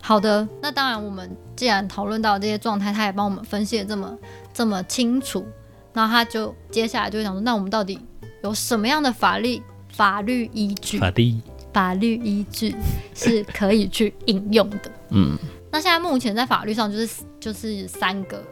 [0.01, 4.17] 好的，那当然，我们既然讨论到这些状态，他也帮我们分析的这么
[4.53, 5.45] 这么清楚，
[5.93, 7.99] 那他就接下来就会想说，那我们到底
[8.43, 10.99] 有什么样的法律法律依据？
[10.99, 11.35] 法律
[11.73, 12.75] 法律依据
[13.13, 14.91] 是可以去引用的。
[15.09, 15.37] 嗯，
[15.71, 18.43] 那现在目前在法律上就是就是三个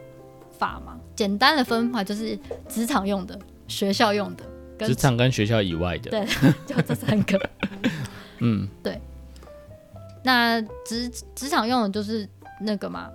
[0.57, 2.37] 法嘛，简单的分法就是
[2.67, 3.37] 职场用的、
[3.67, 6.25] 学校用的、职场跟学校以外的，对，
[6.65, 7.49] 就这三个。
[8.39, 8.99] 嗯，对。
[10.25, 12.27] 那职职场用的就是
[12.63, 13.10] 那个嘛，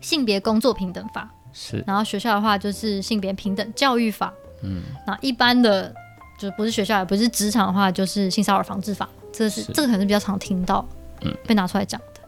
[0.00, 1.82] 性别工作平等法是。
[1.86, 4.32] 然后学校的话就是性别平等教育法。
[4.62, 4.82] 嗯。
[5.06, 5.94] 那一般的
[6.38, 9.08] 就不是学校也不是职场的话，就是性骚扰防治法。
[9.32, 10.84] 这是，是这个可能是比较常听到，
[11.20, 12.20] 嗯，被拿出来讲的。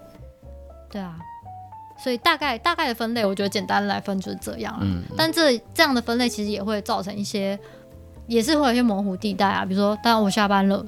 [0.90, 1.18] 对啊。
[2.02, 4.76] 所以大概大概的分类，我觉得简单来分就是这样。
[4.80, 5.02] 嗯。
[5.16, 7.58] 但这这样的分类其实也会造成一些，
[8.26, 9.64] 也是会有一些模糊地带啊。
[9.64, 10.84] 比如说，当我下班了。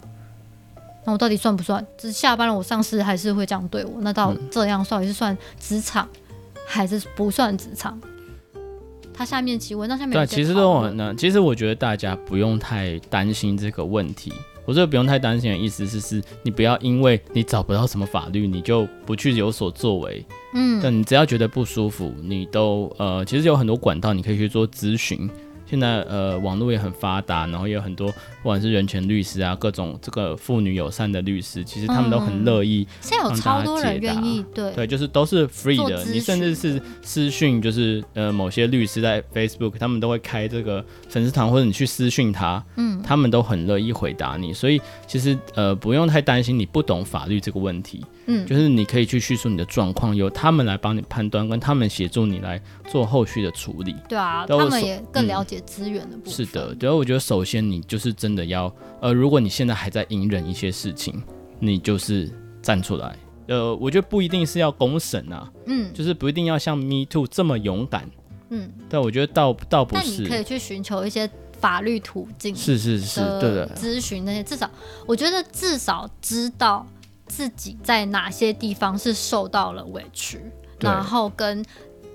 [1.05, 1.87] 那我到底算不算？
[1.99, 4.01] 只是下班了，我上司还是会这样对我。
[4.01, 6.09] 那到这样算底是算职场，
[6.67, 8.01] 还是不算职场？
[9.13, 11.17] 他下面其实文章下面对，其实都很难。
[11.17, 14.33] 其实我觉得大家不用太担心这个问题。
[14.67, 20.25] 我这个不用太担心的意思是，是你不要因为你找不到什么法律，你就不去有所作为。
[20.55, 25.29] 嗯，但你只要觉得不舒服，你都呃，其实有很多管道你可以去做咨询。
[25.75, 48.05] 现在呃，网络也很发达，然后也有很多不管是人权律师啊，各种这个妇女友善的律师，其实他们都很乐意现在有超多人愿意对对，就是都是 free 的，你甚至是私讯，就是呃某些律师在 Facebook，他们都会开这个粉丝团，或者你去私讯他，嗯，他们都很乐意回答你，所以其实呃不用太担心你不懂法律这个问题。
[48.27, 52.59] 嗯，就是你可以去叙述你的状况，由他们来帮你判断，跟他们协助你来
[52.89, 53.95] 做后续的处理。
[54.09, 56.33] 对啊，他们也更了解资源的部分。
[56.33, 56.35] 嗯。
[56.35, 61.23] 是的，对，我觉得首先你就是真的要，呃，如果你现在还在隐忍一些事情，
[61.59, 62.31] 你就是
[62.63, 63.17] 站出来。
[63.49, 68.09] 呃，我觉得不一定是要公审啊，嗯，就是不一定要像 Me Too 这么勇敢，
[68.51, 70.23] 嗯，但我觉得倒倒不是。
[70.23, 71.29] 你可以去寻求一些
[71.61, 74.71] 法律途径，是是是，对的，咨询那些，至少
[75.07, 76.87] 我觉得至少知道。
[77.27, 80.39] 自己在哪些地方是受到了委屈，
[80.79, 81.65] 然后跟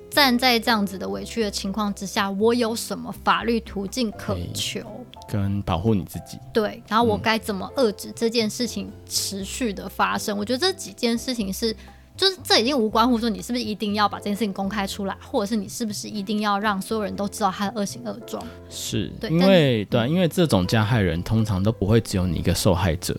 [0.09, 4.81] 站在这样子的委屈的情况之下，我有什么法律途径可求，
[5.27, 6.37] 跟保护你自己。
[6.51, 10.35] 对，然后我该怎么遏制这件事情持续的发生？
[10.35, 11.75] 嗯、我觉得这几件事情是，
[12.17, 18.43] 就是这已经无关乎说你是不是一定要把这件事情公开出来，或者是你是不是一定要让所有人都知道他的恶行恶状。
[18.69, 23.15] 是，对，因为对，因为这种加害人通常都不会只有你一个受害者。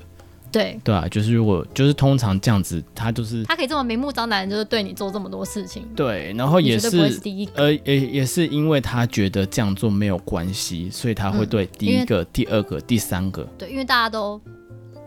[0.53, 5.85] 对对啊，就是如果就是通常这样子，他就是他可以这么明目张胆，就是对你做这么多事情。
[5.95, 7.21] 对，然后也是，是
[7.55, 14.41] 呃，也也是因为他觉得这样做没有关系，所以他会对第一个、嗯、第二个、第三个，对，因为大家都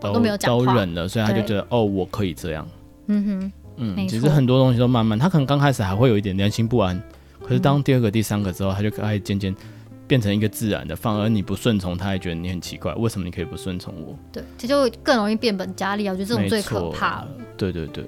[0.00, 2.66] 都，都没有讲都忍了，所以他就觉得哦，我可以这样。
[3.08, 7.00] 嗯哼，嗯，其实很多东西都慢慢，他可能刚开始还会有一点良心不安，
[7.42, 9.54] 可是当第二个、第三个之后，他就开始渐渐。
[10.06, 14.18] 变成一个自然的，反而你不顺从，他还觉得你很奇怪，为什么你可以不顺从我？
[14.30, 16.12] 对，这就更容易变本加厉啊！
[16.12, 17.28] 我觉得这种最可怕了。
[17.56, 18.04] 对对对，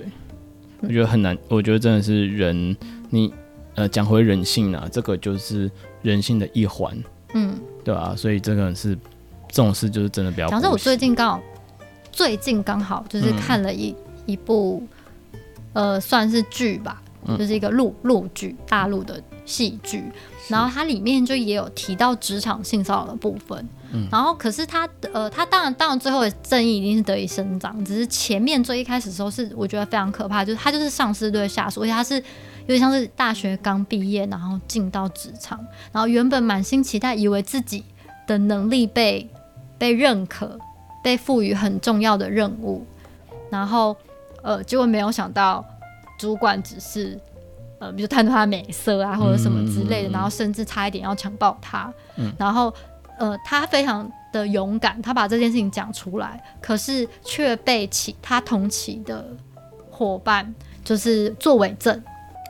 [0.81, 2.77] 我觉得很难，我觉得真的是人，
[3.09, 3.33] 你
[3.75, 5.71] 呃讲回人性啊，这个就是
[6.03, 6.97] 人性的一环，
[7.33, 8.95] 嗯，对啊，所以这个是
[9.49, 10.49] 这种事就是真的比较。
[10.49, 11.43] 讲说我最近刚好，
[12.13, 14.87] 最近刚好就是看了一、嗯、一部，
[15.73, 17.03] 呃，算是剧吧，
[17.39, 20.05] 就是一个陆陆剧，大陆的戏剧。
[20.49, 35.59] 然后它里面就也有提到职场性骚扰的部分，嗯，然后可是他呃，他当然当然最后的正义一定是得以伸张，只是前面最一开始的时候是我觉得非常可怕，就是他就是上司对下属，而且他是有点像是大学刚毕业，然后进到职场，
[35.91, 37.85] 然后原本满心期待，以为自己
[38.29, 39.29] 的能力被
[39.79, 40.57] 被认可，
[41.03, 42.87] 被赋予很重要的任务，
[43.51, 43.97] 然后
[44.45, 45.65] 呃，结果没有想到
[46.19, 47.19] 主管只是。
[47.79, 52.73] 呃，比如贪图他的美色啊，或者什么之类的，嗯、然后甚至差一点要强暴他，嗯、然后
[53.19, 59.23] 呃，他非常的勇敢，他把这件事情讲出来，可是却被其他同期的
[59.91, 62.03] 伙伴就是作伪证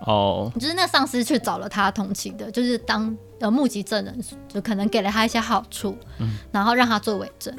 [0.07, 7.53] 哦，就是那个上司去找了他同期的，就是当呃目击证人，就可能给了他一些好处，嗯、然后让他作伪证，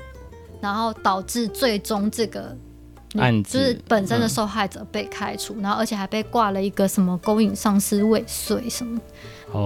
[0.62, 2.56] 然后导致最终这个。
[3.16, 9.00] 嗯、就是本身的受害者被开除，嗯、然后而且还被挂了一个什么勾引上司未遂什么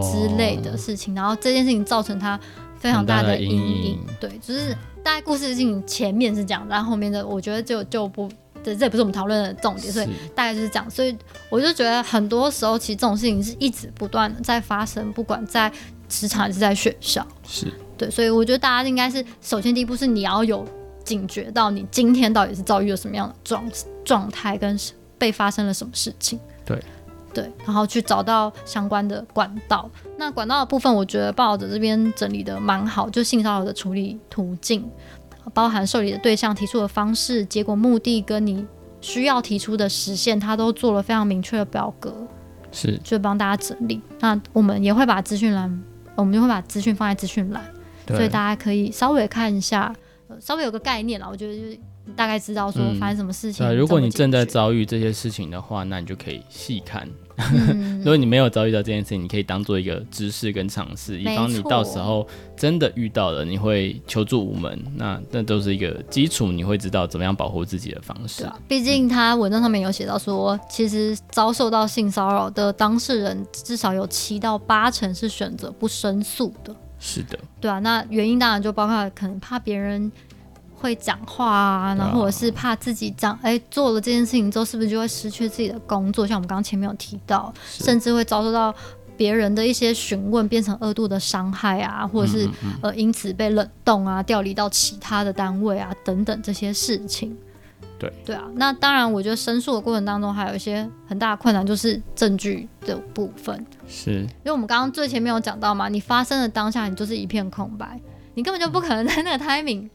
[0.02, 2.40] 之类的事情，哦、然后这件事情造成他
[2.78, 4.00] 非常大的阴影。
[4.20, 4.72] 对，就是
[5.04, 8.30] 大概故事性前面是这样，然后后面的我觉得就就不，
[8.64, 10.90] 这这也不是我们讨论的重点，所以大概就是这样。
[10.90, 11.18] 所以
[11.50, 15.72] 我就觉得很多时候其实这种事情是一直不断的在发生，不管在
[16.08, 18.10] 职场还是在学校，是对。
[18.10, 20.64] 所以我觉得大家应该是首先第一步是你要有。
[21.04, 23.64] 警觉到你今天到底是遭遇了什么样的状
[24.04, 24.78] 状态，跟
[25.18, 26.40] 被发生了什么事情？
[26.66, 26.80] 对
[27.34, 29.90] 对，然后去找到相关的管道。
[30.18, 34.90] 那管道的部分，我觉得报道者这边整理的蛮好，就性骚扰的处理途径，
[35.54, 38.66] 包含受理的对象、提出的方式、结果、目的跟你
[39.00, 42.14] 需要提出的实现，他都做了非常明确的表格，
[42.72, 44.02] 是就帮大家整理。
[44.20, 45.82] 那我们也会把资讯栏，
[46.16, 47.64] 我们就会把资讯放在资讯栏，
[48.08, 49.96] 所以大家可以稍微看一下。
[50.42, 51.80] 稍微有个概念啦，我觉得就是
[52.16, 53.66] 大概知道说发生什么事情。
[53.66, 57.08] 对，如果你正在遭遇这些事情的话，那你就可以细看。
[57.54, 62.28] 嗯、 如果你没有遭遇到这件事情，你可以当做一个知识跟尝试，以防你到时候
[62.58, 64.78] 真的遇到了，你会求助无门。
[64.96, 68.48] 那那都是一个基础，你会知道怎么样保护自己的方式。
[68.68, 76.76] 毕竟他文章上面有写到说，其实遭受到性骚扰的当事人至少有七到八成是选择不申诉的。
[77.00, 80.12] 是的，对啊，那原因当然就包括可能怕别人。
[80.82, 86.26] 会讲话啊，然后或者是怕自己讲，哎、欸，做了这件事情之后，是不是就会失去自己的工作？
[86.26, 88.74] 像我们刚刚前面有提到，甚至会遭受到
[89.16, 97.38] 别人的一些询问，变成恶度的伤害啊，或者是嗯嗯嗯呃因此被冷冻啊，调离到其他的单位啊，等等这些事情。
[98.00, 103.64] 对对啊，那当然，我觉得申诉的过程当中还有一些很大的困难，就是证据的部分。
[103.88, 108.02] 是，因为我们刚刚最前面有讲到嘛，你发生的当下，你就是一片空白，
[108.34, 109.88] 你根本就不可能在那个 timing。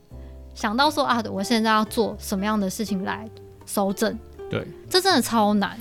[0.57, 3.29] 想到说啊，我现在要做什么样的事情来
[3.67, 4.19] 收证？
[4.51, 5.79] 对，这真的超难。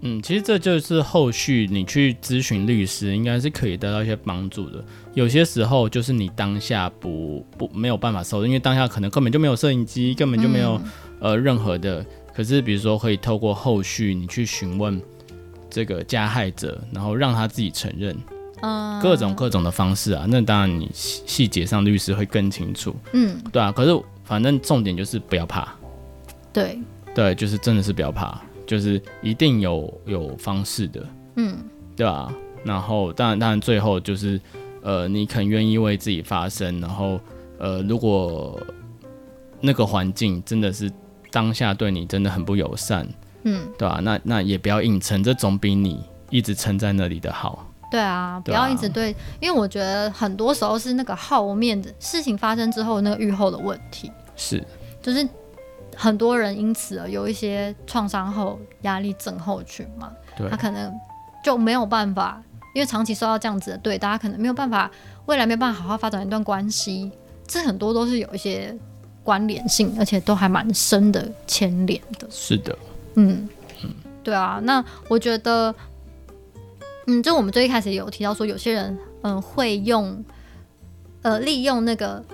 [0.00, 4.82] 嗯，其实这就是后续你去咨询律师，应该是可以得到一些帮助的。
[5.12, 12.04] 有些时候就是你当下不不没有办法搜证，因为当下可能根本就没有摄影机，根本就没有、嗯、呃任何的。
[12.34, 15.00] 可是比如说可以透过后续你去询问
[15.68, 18.16] 这个加害者，然后让他自己承认。
[18.62, 22.94] 嗯，各种各种的方式啊，那当然你细细节上律师会更清楚。
[23.12, 24.02] 嗯，对啊，可是。
[24.24, 25.72] 反正重点就是不要怕，
[26.52, 26.78] 对
[27.14, 31.06] 对，就是真的是不要怕，就是一定有有方式的，
[31.36, 31.58] 嗯，
[31.94, 32.34] 对吧？
[32.64, 34.40] 然后当然当然最后就是，
[34.82, 37.20] 呃，你肯愿意为自己发声，然后
[37.58, 38.58] 呃，如果
[39.60, 40.90] 那个环境真的是
[41.30, 43.06] 当下对你真的很不友善，
[43.42, 44.00] 嗯，对吧？
[44.02, 47.70] 那那也不要硬撑，这总比你一直撑在那里的好。
[47.94, 54.60] 对啊，不要一直对，对啊，因为我觉得很多时候是那个后面的事情发生之后那个愈后的问题，是，
[55.00, 55.24] 就是
[55.94, 60.10] 很多人因此而有一些创伤后压力症候群嘛，
[60.50, 60.92] 他可能
[61.44, 62.42] 就没有办法，
[62.74, 64.90] 因为长期受到这样子的对，大家可能没有办法，
[65.26, 67.12] 未来没有办法好好发展一段关系，
[67.46, 68.76] 这很多都是有一些
[69.22, 72.26] 关联性，而且都还蛮深的牵连的。
[72.28, 72.76] 是的，
[73.14, 73.48] 嗯
[73.84, 73.90] 嗯，
[74.24, 75.72] 对啊，那我觉得。
[77.06, 80.24] 嗯，就我们最一开始有提到说，有些人嗯会用，
[81.22, 82.24] 呃利用那个，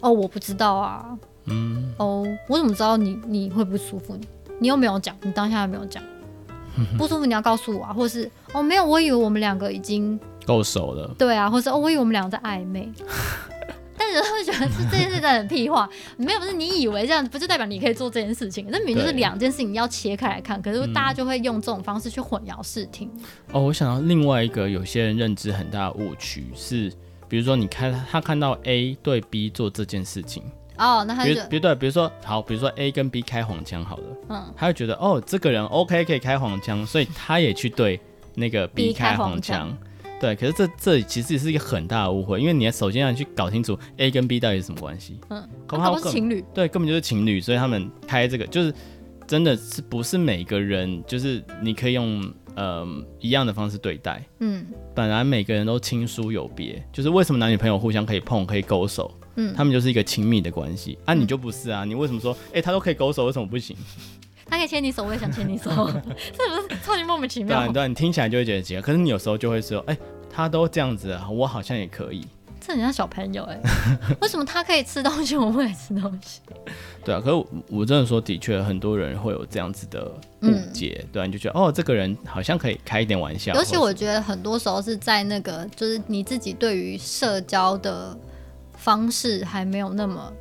[0.00, 4.18] 哦我不知道啊，嗯，哦我怎么知道你你会不舒服？
[4.60, 6.02] 你又没有讲，你当下又没有讲，
[6.96, 12.90] 不舒服你要告诉我啊，或是哦没有，我以为我们两个已经够熟了，对啊，或是哦我以为我们两个在暧昧。
[13.98, 18.66] 但是会觉得是这件事真的很屁话， 没有不是你以为这样，不就代表你可以做这件事情？
[18.70, 20.60] 那明明就是两件事情，要切开来看。
[20.62, 23.10] 可是大家就会用这种方式去混淆视听。
[23.52, 26.92] 哦，我想到另外一个有些人认知很大的误区是，
[27.28, 30.42] 比如说你看他看到 A 对 B 做这件事情，
[30.76, 38.00] 哦，那他就比如对，比如说好，比如说 A 跟 B 开黄腔好了，嗯，他会觉得哦，这个人 OK 可以开黄腔，所以他也去对
[38.34, 39.76] 那个 B 开黄腔。
[40.20, 45.18] 对，可是这这其实也是一个很大的误会，因为你首先要去搞清楚 A 跟 B 到底是什么关系。
[45.30, 46.44] 嗯，恐怕是情侣。
[46.52, 48.74] 对，根本就是情侣，所以他们开这个就是
[49.26, 52.86] 真的是不是每个人就是你可以用呃
[53.20, 54.24] 一样的方式对待。
[54.40, 59.14] 嗯，本来每个人都亲疏有别，就是为什么男女朋友互相可以碰可以勾手？
[59.36, 60.98] 嗯，他们就是一个亲密的关系。
[61.04, 61.84] 啊，你就不是啊？
[61.84, 63.76] 你为什么说哎、欸、他都可以勾手，为什么不行？
[64.48, 67.66] 他可以牵你手，我也想牵你手， 是不是超级莫名其妙？
[67.66, 72.26] 对，对，你听起来就会觉得奇怪，可是你有时候就会说，哎、欸，他都这样子啊，我好像也可以。
[72.60, 76.40] 这很像小朋友哎、欸， 为什么他可以吃东西，我不可以吃东西？
[77.04, 80.04] 对啊，可是我，我真的说，的确很多人会有这样子的
[80.42, 83.54] 误解，嗯、对、啊，你就觉得哦，这个人好像可以开一点玩笑。
[83.54, 88.14] 尤其我觉得很多时候是在那个，就是你自己对于社交的
[88.74, 90.32] 方式还没有那么。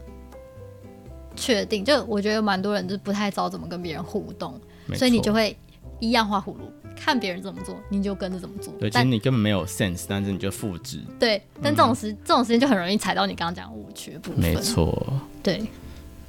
[1.38, 4.60] 确定，就我觉得蛮多人就不太知道怎么跟别人互动，
[4.95, 5.56] 所以你就会
[6.00, 8.73] 一样画葫芦，看别人怎么做，你就跟着怎么做。
[8.80, 11.00] 对，其实你根本没有 sense，但是你就复制。
[11.17, 14.41] 对，但这种时、嗯、这种时间就很容易踩到你刚刚讲的误区的部分。
[14.41, 15.13] 没错。
[15.41, 15.63] 对，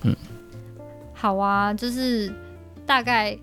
[0.02, 0.14] 嗯，
[1.14, 2.32] 好啊，就是
[2.86, 3.36] 大概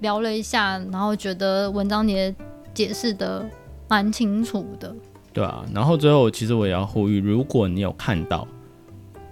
[0.00, 2.34] 聊了一下，然后觉得文章你也
[2.72, 3.48] 解释的
[3.88, 4.94] 蛮清楚的。
[5.32, 8.48] 对啊，然后最后其实我也要呼吁，如果你有看到。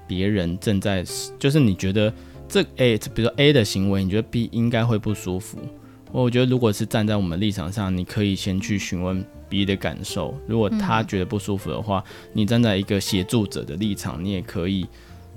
[0.09, 1.05] 别人正在，
[1.39, 2.13] 就是你觉得
[2.49, 5.59] 这 A，比如说 A 的行为，你觉得 B 应该会不舒服。
[6.11, 10.35] 我觉得如果是站在我们立场上，你可以先去询问 B 的感受。
[10.47, 14.87] 如果他觉得不舒服的话，嗯、你站在一个协助者的立场，你也可以，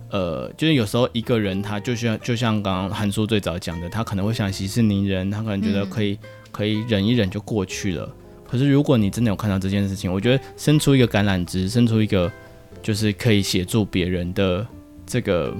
[0.09, 6.19] 呃，就是有时候一个人他就像就像刚刚韩叔最早讲的，他可能会想息事宁人，他可能觉得可以、嗯、
[6.53, 8.09] 可以忍一忍就过去了。
[8.47, 12.31] 可是如果你真的有看到这件事情，我觉得伸出一个橄榄枝，伸出一个。
[12.81, 14.65] 就是可以协助别人的
[15.05, 15.55] 这个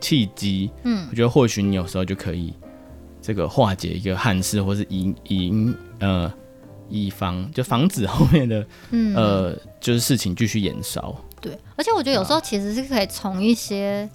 [0.00, 2.52] 契机，嗯，我觉得或许你有时候就可以
[3.22, 6.32] 这个化解一个憾事，或是赢赢呃
[6.88, 11.14] 以防就防止后面的嗯呃就是事情继续延烧。
[11.40, 14.08] 对，而且我觉得有时候其实是可以从一些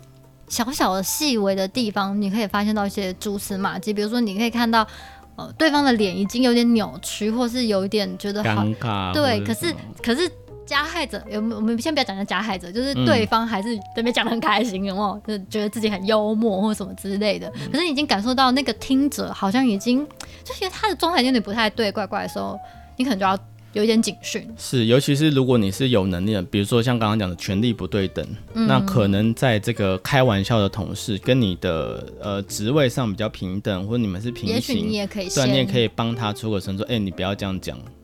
[0.47, 4.87] 小小的细微的地方，你可以发现到一些蛛丝马迹，比如说你可以看到。
[5.35, 9.13] 呃对方的脸已经有点扭曲，或是有一点觉得好尴尬。
[9.13, 10.29] 对，可是可是
[10.69, 11.41] 加害者有？
[11.41, 15.37] 我们先不要讲讲加害者，就是对方还是对面讲的很开心，有没有？
[15.37, 17.51] 就觉得自己很幽默或什么之类的。
[17.55, 20.05] 嗯、可是你已经感受到那个听者好像已经，
[20.43, 22.59] 就是他的状态有点不太对，怪怪的时候，
[22.97, 23.37] 你可能就要。
[23.73, 37.98] 有一点警讯是，尤其是如果你是有能力的，比如说像刚刚讲的权力不对等，嗯，那可能在这个开玩笑的同事跟你的呃职位上比较平等，或者你们是平行，也许你也可以，对，你也可以帮他出个声，说，哎、欸，你不要这样讲，我、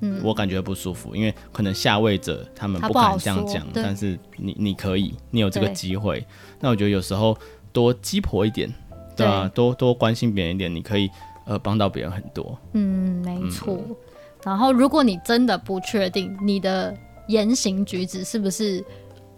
[0.00, 6.26] 嗯、我感觉不舒服，因为可能下位者他们不敢这样讲，但是你你可以，你有这个机会，
[6.60, 7.36] 那我觉得有时候
[7.72, 8.72] 多鸡婆一点，
[9.16, 9.48] 对吧、啊？
[9.54, 11.10] 多多关心别人一点，你可以
[11.46, 13.74] 呃帮到别人很多，嗯，没错。
[13.76, 13.96] 嗯
[14.44, 16.96] 然后，如果你真的不确定你的
[17.26, 18.82] 言行举止是不是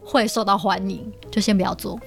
[0.04, 1.98] 会受到欢迎，就先不要做。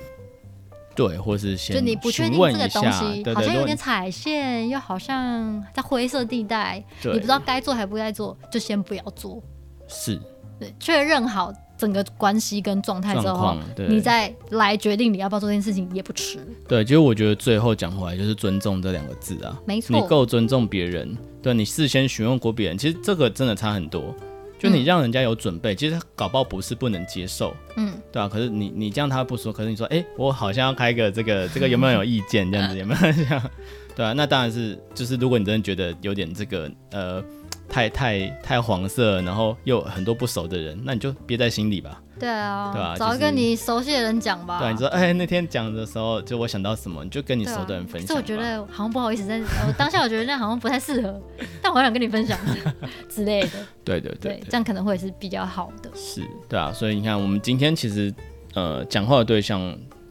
[0.95, 9.41] 对，或是先就你不确定这个东西好像有点踩线，又好像在灰色地带，你不知道该做还不该做，就先不要做。
[9.87, 10.19] 是，
[10.59, 13.57] 对，确认好整个关系跟状态之后，
[13.89, 16.39] 你再来决定你要不要做这件事情也不迟。
[16.67, 21.17] 对，其实我觉得最后讲回来就是尊重这两个字啊，没错，你够尊重别人。
[21.41, 24.15] 对，你事先询问过别人，其实这个真的差很多。
[24.63, 28.27] 就你让人家有准备，嗯、其实搞不好不是不能接受，嗯，对啊。
[28.27, 33.51] 可是你你这样他不说，可是你说，哎、欸，我好像要开个这个 这个有没有有意见这样子，有没有这样？
[33.95, 37.23] 对啊，那当然是就是如果你真的觉得有点这个呃。
[37.69, 42.02] 太太太黄色，然后又很多不熟的人，那你就憋在心里吧。
[42.19, 42.95] 对啊，对啊？
[42.97, 44.59] 找一个你熟悉的人讲吧。
[44.59, 48.07] 对，你说，哎，那天讲的时候，就我想到什么，你就跟你熟的人分享。
[48.07, 51.21] 可是我觉得好像不好意思，在我当下我觉得那好像不太适合，
[51.61, 52.37] 但我想跟你分享
[53.09, 53.49] 之类的。
[53.83, 55.89] 对对对，这样可能会是比较好的。
[55.95, 58.13] 是，对啊，所以你看，我们今天其实
[58.53, 59.59] 呃讲话的对象，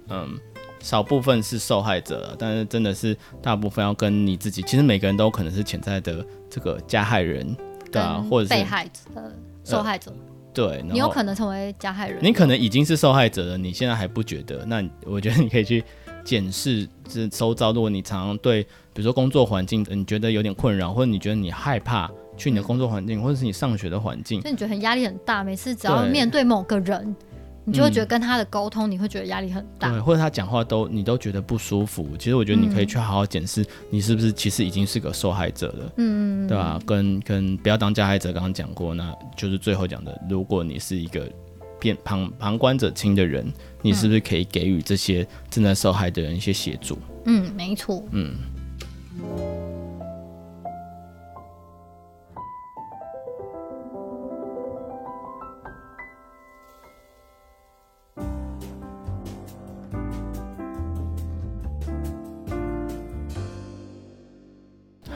[0.09, 0.39] 嗯。
[0.81, 4.61] 少部分是受害者，但是真的是大部分要跟你自己。
[4.63, 7.57] 其实每个人都可能是潜在的这个加害人，
[7.93, 9.33] 对啊，或者是被害者、
[9.63, 10.11] 受害者。
[10.11, 10.17] 呃、
[10.55, 12.19] 对，你有可能成为加害人。
[12.23, 14.65] 你可能已经是受害者了，你现在还不觉得？
[14.67, 15.83] 那我觉得你可以去
[16.25, 17.73] 检视这收遭。
[17.73, 27.17] 如果你常常对，比如说工作环境，你觉得有点困扰，或者你觉得你害怕去你的工作环境，嗯、或者是你上学的环境，就你觉得很压力很大，每次只要面对某个人。
[27.65, 32.09] 你就会觉得跟他的沟通，你会觉得压力很大，嗯、对，或者他讲话都你都觉得不舒服。
[32.19, 36.81] 其实我觉得你可以去好好检视，你是不是其实已经是个受害者了，嗯，对吧？
[36.85, 41.31] 跟跟不要当加害者，刚刚讲过，那就是最后讲的，如果你是一个
[41.79, 43.47] 变旁旁观者清的人，
[43.81, 46.99] 你是不是可以给予这些正在受害的人一些协助？
[47.27, 48.35] 嗯，没错，嗯。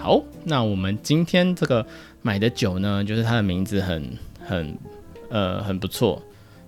[0.06, 1.84] 好，那我们今天这个
[2.22, 4.78] 买的酒呢，就是它的名字很很
[5.30, 6.22] 呃很不错，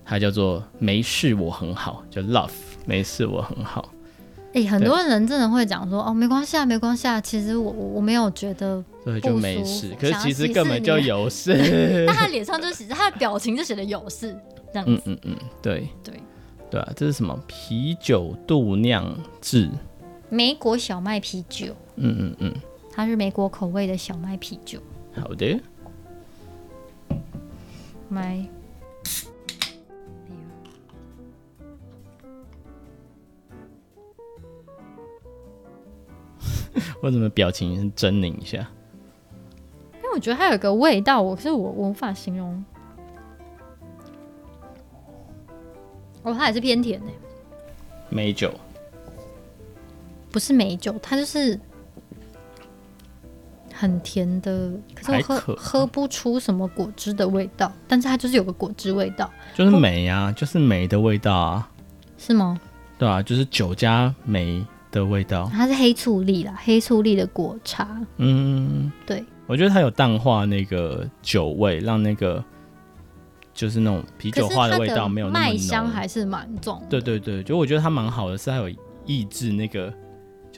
[0.04, 2.50] 它叫做没事我很好，就 Love
[2.84, 3.92] 没事我很好。
[4.54, 9.94] 哎、欸，很多人真的会讲说哦，没关系啊，没关系啊，其实我我没有觉得，对，就没事。
[10.00, 11.54] 可是其实根本就有事。
[12.08, 14.36] 但他脸上就写，他的表情就写的有事
[14.72, 15.00] 这样子。
[15.04, 16.14] 嗯嗯嗯，对对
[16.68, 19.70] 对啊，这是什么啤酒度酿制？
[20.28, 21.66] 美国小麦啤酒。
[21.94, 22.54] 嗯嗯嗯。
[22.98, 24.82] 它是美国口味的小麦啤酒。
[25.14, 25.60] 好的。
[28.08, 28.44] 麦。
[37.00, 38.68] 我怎么表情是狰狞一下？
[39.98, 42.64] 因为我觉得它有一个味道，我是我我无法形容。
[46.24, 47.06] 哦，它也是偏甜的。
[48.08, 48.52] 美酒。
[50.32, 51.60] 不是美酒，它就是。
[53.78, 61.70] 很甜的，可是我喝喝不出什么果汁的味道，但是它就是有个果汁味道，就是梅啊，就是梅的味道啊，
[62.16, 62.58] 是吗？
[62.98, 65.48] 对啊，就是酒加梅的味道。
[65.52, 67.88] 它是黑醋栗啦，黑醋栗的果茶。
[68.16, 72.42] 嗯，对，我觉得它有淡化那个酒味，让那个
[73.54, 76.82] 就是那种啤酒花的味道没有那么浓，麦香还是蛮重。
[76.90, 78.68] 对对对，就我觉得它蛮好的，是它有
[79.06, 79.94] 抑制那个。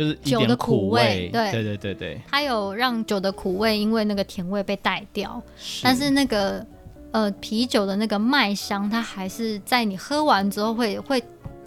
[0.01, 1.53] 就是酒的苦味，对。
[1.53, 5.83] 对对对对，它有让酒的苦味因为那个甜味被带掉，是。
[5.85, 6.65] 但是那个
[7.11, 11.23] 呃啤酒的那个麦香，它还是在你喝完之后会会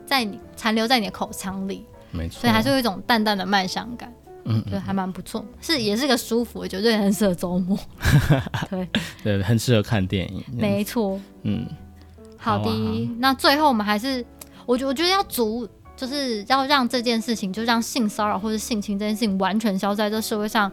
[0.07, 4.11] 在你残留在你的口腔里，没错，所以还是有一种淡淡的麦香感，
[4.45, 7.77] 嗯，对，还蛮不错，是也是个舒服，我觉得很适合周末，
[8.71, 8.89] 对。
[9.23, 11.67] 对，很适合看电影，没错，嗯，
[12.35, 14.25] 好的，好啊，那最后我们还是，
[14.65, 20.71] 我觉我觉得要足，就是要让这件事情，就让性骚扰或者性侵这件事情完全消失在这社会上。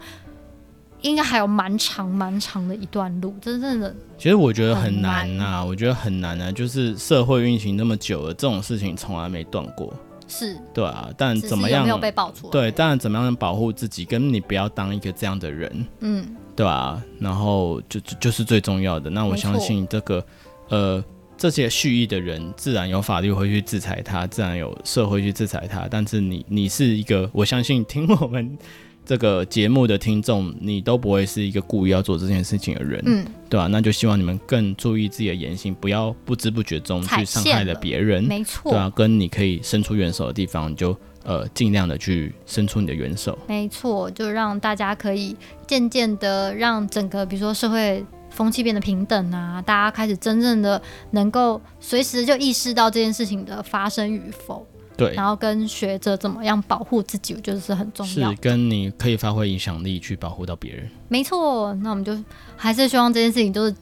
[1.03, 3.95] 应该还有蛮长蛮长的一段路，真正的。
[4.19, 6.53] 其实我觉得很难呐、啊，我觉得很难啊。
[6.53, 9.91] 就是社会运行那么久了，这种事情从来没断过。
[10.29, 10.59] 是。
[10.75, 11.81] 对啊，但怎么样？
[11.81, 12.53] 有没有被爆出来？
[12.53, 14.05] 对，但怎么样能保护自己？
[14.05, 15.87] 跟你不要当一个这样的人。
[16.01, 16.37] 嗯。
[16.55, 19.09] 对啊，然后就就就是最重要的。
[19.09, 20.23] 那我相信这个，
[20.69, 21.03] 呃，
[21.41, 25.89] 这些蓄意的人，自然有法律会去制裁他，自然有社会去制裁他。
[25.91, 28.59] 但是你，你是一个，我相信听我们。
[29.07, 33.67] 这个节目的听众，你都不会是一个故意要做这件事情的人，嗯，对吧、啊？
[33.67, 45.35] 那就希望你们更注意自己的言行，不要不知不觉中去伤害了别人，没错，对啊，跟你可以伸出援手的地方，你就呃尽量的去伸出你的援手，没错，就让大家可以
[45.67, 54.67] 渐渐的让整个比如说社会风气变得平等啊，大家开始真正的能够随时就意识到这件事情的发生与否。
[54.97, 58.31] 对，然后跟学着怎么样保护自己，我觉得是很重要。
[58.31, 60.91] 是跟你可以发挥影响力去保护到别人。
[61.09, 62.17] 没错，那我们就
[62.55, 63.75] 还是希望这件事情就是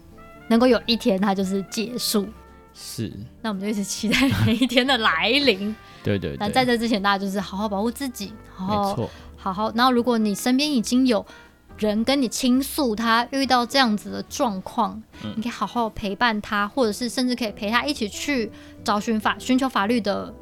[0.49, 2.29] 能够有一天它就是结束。
[2.73, 5.75] 是，那我们就一直期待每一天的来临。
[6.05, 6.37] 对，对对。
[6.39, 9.73] 那在这之前，大家就是好好保护自己，好好没错好好。
[9.75, 11.27] 然后，如果你身边已经有
[11.79, 18.51] 人跟你倾诉他遇到这样子的状况，嗯，你可以好好陪伴他，或者是甚至可以陪他一起去
[18.83, 20.33] 找寻法寻求法律的。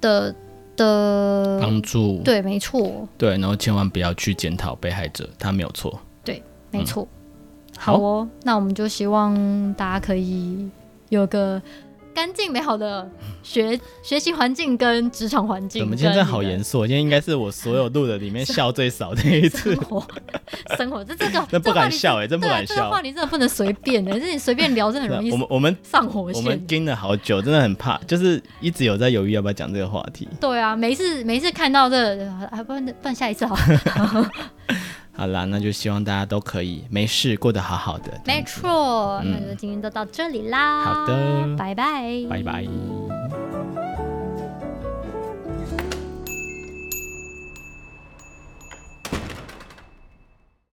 [0.00, 0.34] 的
[0.74, 7.06] 的帮助，对，没错，对，然后千万不要去检讨被害者，他没有错，对，没错，
[7.74, 10.70] 嗯，好哦，那我们就希望大家可以
[11.10, 11.60] 有个。
[12.20, 13.10] 干净美好的
[13.42, 15.82] 学学习环境跟职场环境。
[15.82, 19.74] 我们今天好严肃，今天应该是我所有录的里面笑最少的一次。
[19.74, 20.06] 生活，
[20.76, 22.74] 生活，这这个，那不敢笑哎、欸，真不敢笑。
[22.74, 25.30] 这个话题真的不能随便哎、欸，这你随便聊，真的很容易。
[25.32, 30.28] 我们我们上火线，我们盯了好久，真的很怕，就是一直有在犹豫要不要讲这个话题。
[30.38, 33.56] 对啊，每一次每一次看到这個，还不然不然下一次好。
[35.12, 38.20] 好啦，那就希望大家都可以没事过得好好的。
[38.24, 40.84] 没错，嗯，那就今天就到这里啦。
[40.84, 42.66] 好的，拜拜，拜拜。